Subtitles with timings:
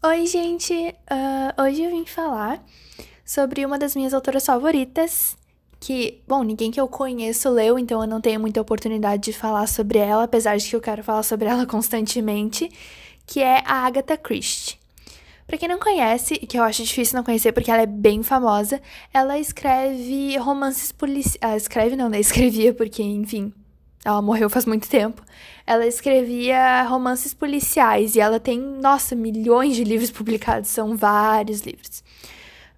[0.00, 0.72] Oi, gente!
[1.10, 2.64] Uh, hoje eu vim falar
[3.24, 5.36] sobre uma das minhas autoras favoritas,
[5.80, 9.66] que, bom, ninguém que eu conheço leu, então eu não tenho muita oportunidade de falar
[9.66, 12.70] sobre ela, apesar de que eu quero falar sobre ela constantemente,
[13.26, 14.78] que é a Agatha Christie.
[15.48, 18.22] Pra quem não conhece, e que eu acho difícil não conhecer porque ela é bem
[18.22, 18.80] famosa,
[19.12, 21.38] ela escreve romances policiais.
[21.42, 22.20] Ah, escreve não, né?
[22.22, 23.52] Escrevia porque, enfim,
[24.04, 25.22] ela morreu faz muito tempo.
[25.66, 32.02] Ela escrevia romances policiais e ela tem, nossa, milhões de livros publicados, são vários livros.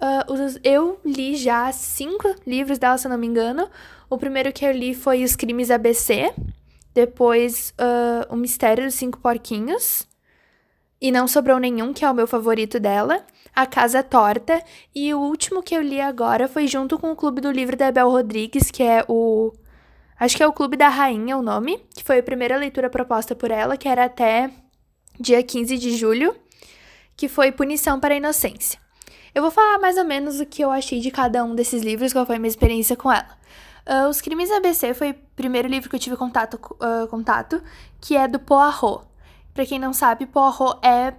[0.00, 3.68] Uh, eu li já cinco livros dela, se eu não me engano.
[4.10, 6.34] O primeiro que eu li foi Os Crimes ABC,
[6.92, 10.06] depois uh, O Mistério dos Cinco Porquinhos,
[11.00, 14.62] e Não Sobrou Nenhum, que é o meu favorito dela, A Casa Torta,
[14.94, 17.90] e o último que eu li agora foi junto com o Clube do Livro da
[17.90, 19.52] Bel Rodrigues, que é o
[20.18, 23.34] Acho que é o Clube da Rainha o nome, que foi a primeira leitura proposta
[23.34, 24.50] por ela, que era até
[25.18, 26.34] dia 15 de julho,
[27.16, 28.78] que foi Punição para a Inocência.
[29.34, 32.12] Eu vou falar mais ou menos o que eu achei de cada um desses livros,
[32.12, 33.36] qual foi a minha experiência com ela.
[33.86, 37.62] Uh, Os Crimes ABC foi o primeiro livro que eu tive contato, uh, contato
[38.00, 39.04] que é do Poirot.
[39.52, 41.14] Para quem não sabe, Poirot é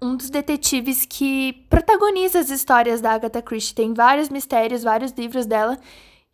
[0.00, 3.74] um dos detetives que protagoniza as histórias da Agatha Christie.
[3.74, 5.78] Tem vários mistérios, vários livros dela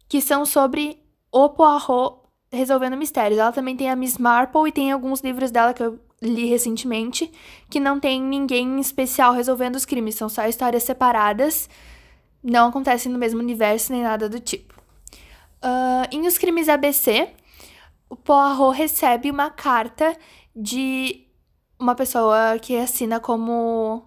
[0.09, 0.99] que são sobre
[1.33, 2.21] o Poirot
[2.53, 3.39] resolvendo mistérios.
[3.39, 7.31] Ela também tem a Miss Marple e tem alguns livros dela que eu li recentemente
[7.69, 11.69] que não tem ninguém especial resolvendo os crimes, são só histórias separadas,
[12.43, 14.75] não acontecem no mesmo universo nem nada do tipo.
[15.63, 17.31] Uh, em Os Crimes ABC,
[18.09, 20.17] o Poirot recebe uma carta
[20.55, 21.27] de
[21.79, 24.07] uma pessoa que assina como.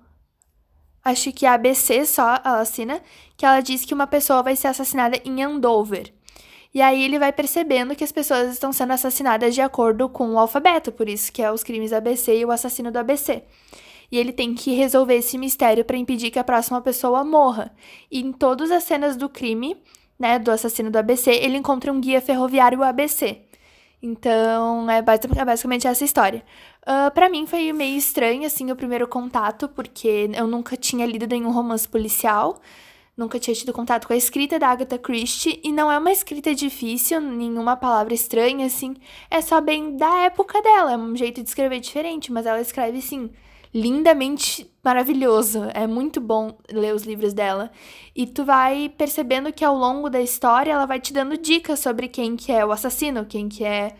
[1.03, 3.01] Acho que a ABC só ela assina,
[3.35, 6.12] que ela diz que uma pessoa vai ser assassinada em Andover.
[6.73, 10.39] E aí ele vai percebendo que as pessoas estão sendo assassinadas de acordo com o
[10.39, 13.43] alfabeto, por isso que é os crimes ABC e o assassino do ABC.
[14.11, 17.71] E ele tem que resolver esse mistério para impedir que a próxima pessoa morra.
[18.11, 19.77] E em todas as cenas do crime,
[20.17, 23.41] né, do assassino do ABC, ele encontra um guia ferroviário ABC.
[24.01, 26.43] Então, é, é basicamente essa história.
[26.81, 31.25] Uh, para mim foi meio estranho, assim, o primeiro contato, porque eu nunca tinha lido
[31.25, 32.59] nenhum romance policial.
[33.15, 36.53] Nunca tinha tido contato com a escrita da Agatha Christie e não é uma escrita
[36.55, 38.95] difícil, nenhuma palavra estranha, assim.
[39.29, 42.97] É só bem da época dela, é um jeito de escrever diferente, mas ela escreve,
[42.97, 43.29] assim,
[43.71, 45.63] lindamente maravilhoso.
[45.75, 47.71] É muito bom ler os livros dela.
[48.15, 52.07] E tu vai percebendo que ao longo da história ela vai te dando dicas sobre
[52.07, 53.95] quem que é o assassino, quem que é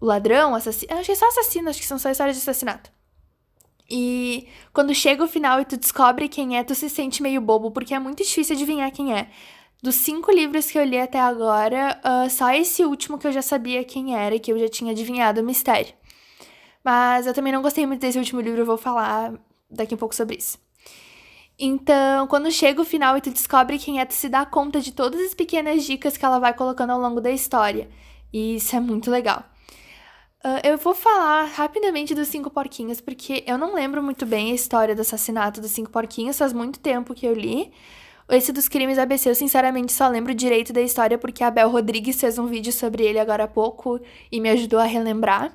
[0.00, 0.92] o ladrão, assassino.
[0.94, 2.90] Acho que só assassino, acho que são só histórias de assassinato.
[3.90, 7.72] E quando chega o final e tu descobre quem é, tu se sente meio bobo,
[7.72, 9.28] porque é muito difícil adivinhar quem é.
[9.82, 13.42] Dos cinco livros que eu li até agora, uh, só esse último que eu já
[13.42, 15.92] sabia quem era e que eu já tinha adivinhado o mistério.
[16.84, 19.34] Mas eu também não gostei muito desse último livro, eu vou falar
[19.70, 20.58] daqui a um pouco sobre isso.
[21.58, 24.92] Então, quando chega o final e tu descobre quem é, tu se dá conta de
[24.92, 27.88] todas as pequenas dicas que ela vai colocando ao longo da história.
[28.32, 29.44] E isso é muito legal.
[30.42, 34.54] Uh, eu vou falar rapidamente dos cinco porquinhos, porque eu não lembro muito bem a
[34.54, 37.70] história do assassinato dos cinco porquinhos, faz muito tempo que eu li.
[38.26, 42.18] Esse dos crimes ABC, eu sinceramente só lembro direito da história porque a Bel Rodrigues
[42.18, 44.00] fez um vídeo sobre ele agora há pouco
[44.32, 45.52] e me ajudou a relembrar.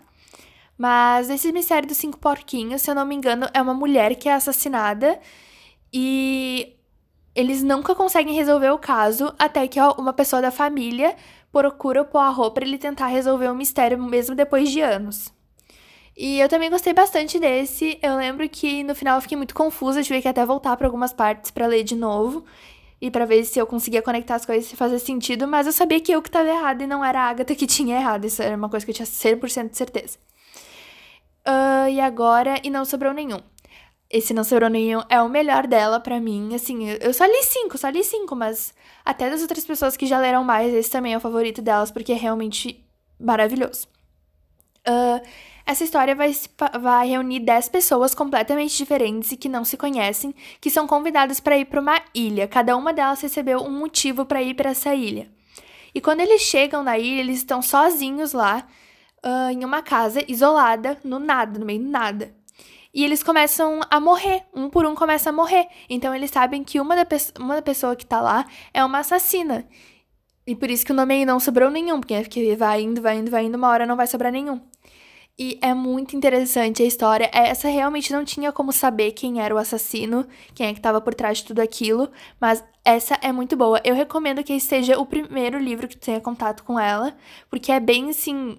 [0.78, 4.29] Mas esse mistério dos cinco porquinhos, se eu não me engano, é uma mulher que
[4.29, 5.19] é assassinada
[5.91, 6.75] e
[7.34, 11.16] eles nunca conseguem resolver o caso até que uma pessoa da família
[11.55, 15.33] procura o Poirot para ele tentar resolver o mistério mesmo depois de anos.
[16.17, 17.97] E eu também gostei bastante desse.
[18.01, 21.13] Eu lembro que no final eu fiquei muito confusa, tive que até voltar para algumas
[21.13, 22.44] partes para ler de novo
[23.01, 26.01] e para ver se eu conseguia conectar as coisas e fazer sentido, mas eu sabia
[26.01, 28.25] que eu que estava errado e não era a Agatha que tinha errado.
[28.25, 30.17] Isso era uma coisa que eu tinha 100% de certeza.
[31.47, 33.39] Uh, e agora, e não sobrou nenhum.
[34.15, 36.55] Esse Não Nenhum é o melhor dela para mim.
[36.55, 40.17] Assim, eu só li cinco, só li cinco, mas até das outras pessoas que já
[40.17, 42.81] leram mais, esse também é o favorito delas, porque é realmente
[43.19, 43.89] maravilhoso.
[44.87, 45.21] Uh,
[45.65, 46.33] essa história vai,
[46.79, 51.57] vai reunir 10 pessoas completamente diferentes e que não se conhecem, que são convidadas para
[51.57, 52.47] ir para uma ilha.
[52.47, 55.27] Cada uma delas recebeu um motivo para ir para essa ilha.
[55.94, 58.65] E quando eles chegam na ilha, eles estão sozinhos lá,
[59.25, 62.44] uh, em uma casa isolada, no nada, no meio do nada.
[62.95, 65.68] E eles começam a morrer, um por um começa a morrer.
[65.89, 67.06] Então eles sabem que uma da,
[67.38, 69.68] uma pessoa que tá lá é uma assassina.
[70.47, 73.30] E por isso que o nome aí não sobrou nenhum, porque vai indo, vai indo,
[73.30, 74.62] vai indo, uma hora não vai sobrar nenhum.
[75.38, 77.30] E é muito interessante a história.
[77.33, 81.13] Essa realmente não tinha como saber quem era o assassino, quem é que estava por
[81.13, 82.09] trás de tudo aquilo,
[82.39, 83.81] mas essa é muito boa.
[83.83, 87.13] Eu recomendo que seja o primeiro livro que tu tenha contato com ela,
[87.50, 88.57] porque é bem assim,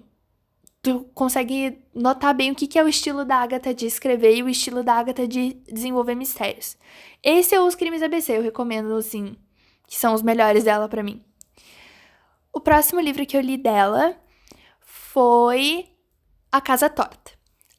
[0.87, 4.41] tu consegue notar bem o que, que é o estilo da Agatha de escrever e
[4.41, 6.77] o estilo da Agatha de desenvolver mistérios.
[7.21, 9.35] Esse é Os Crimes ABC, eu recomendo, assim,
[9.85, 11.21] que são os melhores dela para mim.
[12.53, 14.15] O próximo livro que eu li dela
[14.79, 15.89] foi
[16.49, 17.31] A Casa Torta.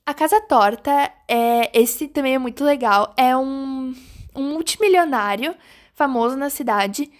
[0.04, 3.14] A Casa Torta é esse também é muito legal.
[3.16, 3.94] É um,
[4.36, 5.56] um multimilionário
[5.94, 7.10] famoso na cidade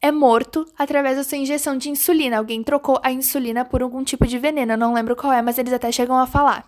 [0.00, 2.38] é morto através da sua injeção de insulina.
[2.38, 5.58] Alguém trocou a insulina por algum tipo de veneno, eu não lembro qual é, mas
[5.58, 6.66] eles até chegam a falar.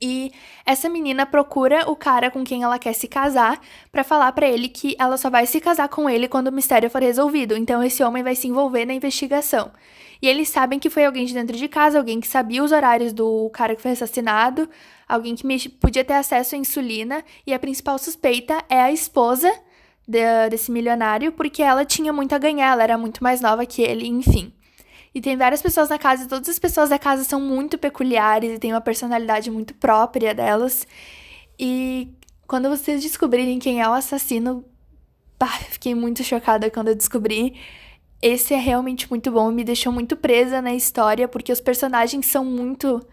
[0.00, 0.30] E
[0.64, 4.68] essa menina procura o cara com quem ela quer se casar para falar para ele
[4.68, 7.56] que ela só vai se casar com ele quando o mistério for resolvido.
[7.56, 9.72] Então esse homem vai se envolver na investigação.
[10.22, 13.12] E eles sabem que foi alguém de dentro de casa, alguém que sabia os horários
[13.12, 14.68] do cara que foi assassinado,
[15.08, 19.52] alguém que podia ter acesso à insulina, e a principal suspeita é a esposa
[20.08, 23.82] de, desse milionário, porque ela tinha muito a ganhar, ela era muito mais nova que
[23.82, 24.50] ele, enfim.
[25.14, 28.52] E tem várias pessoas na casa, e todas as pessoas da casa são muito peculiares
[28.52, 30.86] e têm uma personalidade muito própria delas.
[31.58, 32.08] E
[32.46, 34.64] quando vocês descobrirem quem é o assassino,
[35.70, 37.54] fiquei muito chocada quando eu descobri.
[38.22, 42.44] Esse é realmente muito bom, me deixou muito presa na história, porque os personagens são
[42.44, 43.06] muito,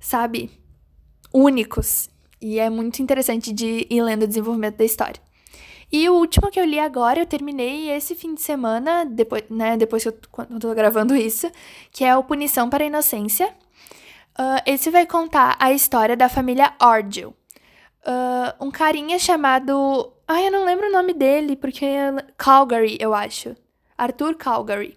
[0.00, 0.50] sabe,
[1.32, 2.10] únicos.
[2.40, 5.20] E é muito interessante de ir lendo o desenvolvimento da história.
[5.92, 9.76] E o último que eu li agora, eu terminei esse fim de semana, depois, né,
[9.76, 11.52] depois que eu, quando eu tô gravando isso,
[11.90, 13.48] que é o Punição para a Inocência.
[14.38, 17.36] Uh, esse vai contar a história da família Argyll.
[18.06, 20.10] Uh, um carinha chamado.
[20.26, 21.86] Ai, eu não lembro o nome dele, porque.
[22.38, 23.54] Calgary, eu acho.
[23.96, 24.96] Arthur Calgary.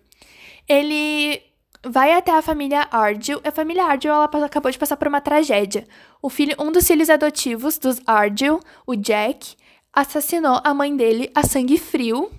[0.67, 1.43] Ele
[1.85, 3.41] vai até a família Argyll.
[3.43, 5.85] A família Argyll ela acabou de passar por uma tragédia.
[6.21, 9.55] O filho, um dos filhos adotivos dos Argyll, o Jack,
[9.95, 12.29] assassinou a mãe dele a sangue frio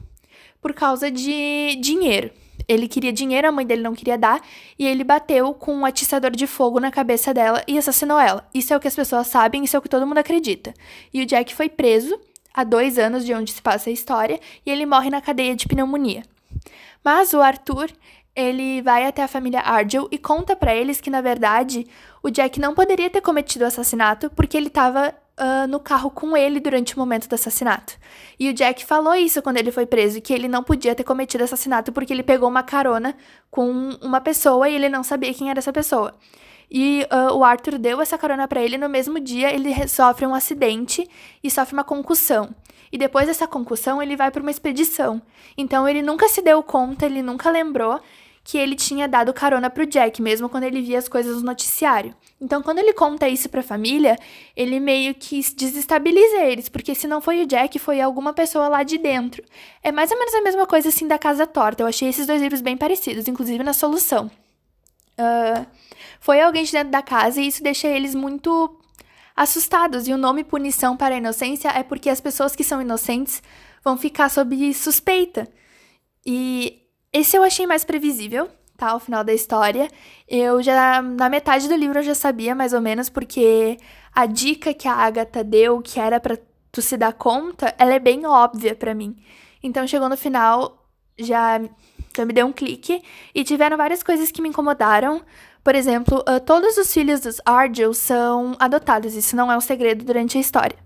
[0.61, 2.31] por causa de dinheiro.
[2.69, 4.41] Ele queria dinheiro, a mãe dele não queria dar,
[4.79, 8.47] e ele bateu com um atiçador de fogo na cabeça dela e assassinou ela.
[8.53, 10.75] Isso é o que as pessoas sabem, isso é o que todo mundo acredita.
[11.14, 12.19] E o Jack foi preso
[12.53, 15.67] há dois anos de onde se passa a história, e ele morre na cadeia de
[15.67, 16.25] pneumonia.
[17.05, 17.88] Mas o Arthur,
[18.37, 21.87] ele vai até a família Argyll e conta para eles que, na verdade,
[22.23, 26.37] o Jack não poderia ter cometido o assassinato porque ele estava uh, no carro com
[26.37, 27.94] ele durante o momento do assassinato.
[28.38, 31.44] E o Jack falou isso quando ele foi preso, que ele não podia ter cometido
[31.44, 33.17] assassinato porque ele pegou uma carona
[33.50, 33.71] com
[34.03, 36.15] uma pessoa e ele não sabia quem era essa pessoa.
[36.71, 40.35] E uh, o Arthur deu essa carona para ele no mesmo dia ele sofre um
[40.35, 41.09] acidente
[41.43, 42.55] e sofre uma concussão.
[42.93, 45.23] E depois dessa concussão ele vai para uma expedição.
[45.56, 48.00] Então ele nunca se deu conta, ele nunca lembrou
[48.47, 52.15] que ele tinha dado carona pro Jack, mesmo quando ele via as coisas no noticiário.
[52.41, 54.17] Então, quando ele conta isso pra família,
[54.55, 58.85] ele meio que desestabiliza eles, porque se não foi o Jack, foi alguma pessoa lá
[58.85, 59.43] de dentro.
[59.83, 61.83] É mais ou menos a mesma coisa assim da Casa Torta.
[61.83, 64.31] Eu achei esses dois livros bem parecidos, inclusive na solução.
[65.19, 65.67] Uh,
[66.21, 68.79] foi alguém de dentro da casa e isso deixa eles muito
[69.35, 70.07] assustados.
[70.07, 73.43] E o nome Punição para a Inocência é porque as pessoas que são inocentes
[73.83, 75.49] vão ficar sob suspeita.
[76.25, 76.86] E
[77.17, 78.95] esse eu achei mais previsível, tá?
[78.95, 79.89] O final da história.
[80.29, 83.79] Eu já, na metade do livro, eu já sabia mais ou menos, porque
[84.15, 86.39] a dica que a Agatha deu, que era para
[86.71, 89.17] tu se dar conta, ela é bem óbvia para mim.
[89.63, 90.87] Então, chegou no final,
[91.19, 91.59] já,
[92.15, 93.03] já me deu um clique.
[93.35, 95.23] E tiveram várias coisas que me incomodaram.
[95.65, 99.15] Por exemplo, uh, todos os filhos dos Argyll são adotados.
[99.15, 100.86] Isso não é um segredo durante a história.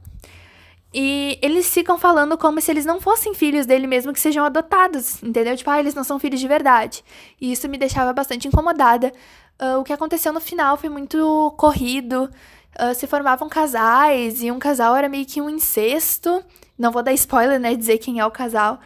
[0.92, 5.22] E eles ficam falando como se eles não fossem filhos dele mesmo que sejam adotados,
[5.22, 5.56] entendeu?
[5.56, 7.04] Tipo, ah, eles não são filhos de verdade.
[7.40, 9.12] E isso me deixava bastante incomodada.
[9.60, 12.28] Uh, o que aconteceu no final foi muito corrido.
[12.80, 16.42] Uh, se formavam casais e um casal era meio que um incesto.
[16.76, 17.74] Não vou dar spoiler, né?
[17.76, 18.80] Dizer quem é o casal.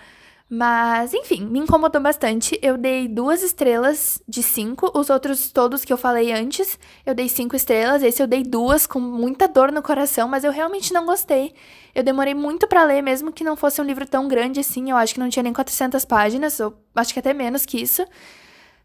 [0.48, 2.58] Mas, enfim, me incomodou bastante.
[2.62, 4.90] Eu dei duas estrelas de cinco.
[4.94, 8.02] Os outros todos que eu falei antes, eu dei cinco estrelas.
[8.02, 11.54] Esse eu dei duas com muita dor no coração, mas eu realmente não gostei.
[11.94, 14.90] Eu demorei muito para ler, mesmo que não fosse um livro tão grande assim.
[14.90, 18.04] Eu acho que não tinha nem 400 páginas, ou acho que até menos que isso.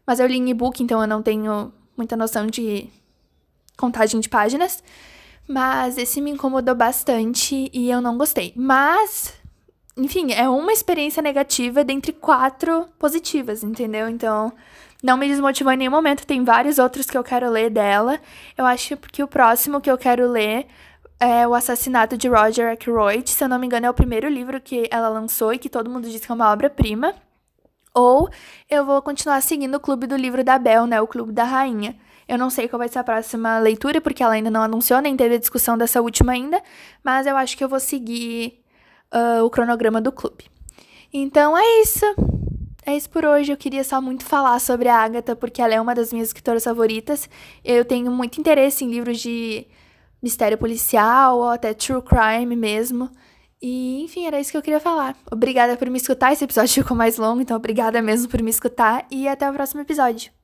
[0.06, 2.88] Mas eu li em e-book, então eu não tenho muita noção de
[3.76, 4.82] contagem de páginas.
[5.46, 8.52] Mas esse me incomodou bastante e eu não gostei.
[8.56, 9.39] Mas
[10.00, 14.08] enfim, é uma experiência negativa dentre quatro positivas, entendeu?
[14.08, 14.52] Então,
[15.02, 16.26] não me desmotivou em nenhum momento.
[16.26, 18.18] Tem vários outros que eu quero ler dela.
[18.56, 20.66] Eu acho que o próximo que eu quero ler
[21.18, 23.28] é O Assassinato de Roger Ackroyd.
[23.28, 25.90] Se eu não me engano, é o primeiro livro que ela lançou e que todo
[25.90, 27.14] mundo diz que é uma obra-prima.
[27.94, 28.28] Ou
[28.68, 31.00] eu vou continuar seguindo o Clube do Livro da Bel, né?
[31.00, 31.96] O Clube da Rainha.
[32.28, 35.16] Eu não sei qual vai ser a próxima leitura, porque ela ainda não anunciou, nem
[35.16, 36.62] teve a discussão dessa última ainda.
[37.02, 38.62] Mas eu acho que eu vou seguir
[39.14, 40.44] uh, o cronograma do clube.
[41.12, 42.04] Então é isso.
[42.86, 43.52] é isso por hoje.
[43.52, 46.64] Eu queria só muito falar sobre a Agatha, porque ela é uma das minhas escritoras
[46.64, 47.28] favoritas.
[47.64, 49.66] Eu tenho muito interesse em livros de
[50.22, 53.10] mistério policial ou até true crime mesmo.
[53.62, 55.14] E, enfim, era isso que eu queria falar.
[55.30, 56.32] Obrigada por me escutar.
[56.32, 59.06] Esse episódio ficou mais longo, então obrigada mesmo por me escutar.
[59.10, 60.39] E até o próximo episódio.